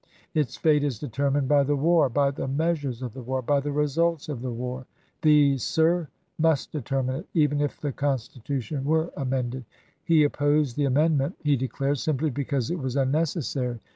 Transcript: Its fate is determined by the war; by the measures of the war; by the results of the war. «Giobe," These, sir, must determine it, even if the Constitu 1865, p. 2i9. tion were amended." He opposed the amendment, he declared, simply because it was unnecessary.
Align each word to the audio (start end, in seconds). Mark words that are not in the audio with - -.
Its 0.33 0.55
fate 0.55 0.83
is 0.83 0.97
determined 0.97 1.47
by 1.47 1.61
the 1.61 1.75
war; 1.75 2.09
by 2.09 2.31
the 2.31 2.47
measures 2.47 3.03
of 3.03 3.13
the 3.13 3.21
war; 3.21 3.39
by 3.39 3.59
the 3.59 3.71
results 3.71 4.29
of 4.29 4.41
the 4.41 4.49
war. 4.49 4.79
«Giobe," 4.79 5.21
These, 5.21 5.63
sir, 5.63 6.07
must 6.39 6.71
determine 6.71 7.17
it, 7.17 7.27
even 7.35 7.61
if 7.61 7.79
the 7.79 7.91
Constitu 7.93 8.53
1865, 8.55 8.55
p. 8.55 8.55
2i9. 8.55 8.61
tion 8.63 8.85
were 8.85 9.11
amended." 9.15 9.63
He 10.03 10.23
opposed 10.23 10.75
the 10.75 10.85
amendment, 10.85 11.35
he 11.43 11.55
declared, 11.55 11.99
simply 11.99 12.31
because 12.31 12.71
it 12.71 12.79
was 12.79 12.95
unnecessary. 12.95 13.79